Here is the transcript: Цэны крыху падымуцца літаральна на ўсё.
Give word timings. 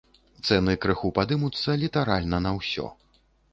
Цэны 0.45 0.73
крыху 0.85 1.11
падымуцца 1.19 1.77
літаральна 1.83 2.43
на 2.49 2.57
ўсё. 2.59 2.91